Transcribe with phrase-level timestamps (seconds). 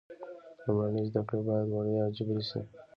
[0.65, 2.59] لومړنۍ زده کړې باید وړیا او جبري شي.